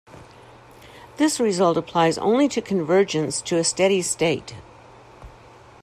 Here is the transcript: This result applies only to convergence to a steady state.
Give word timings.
This 1.17 1.39
result 1.39 1.77
applies 1.77 2.17
only 2.17 2.47
to 2.47 2.59
convergence 2.59 3.39
to 3.43 3.57
a 3.59 3.63
steady 3.63 4.01
state. 4.01 4.55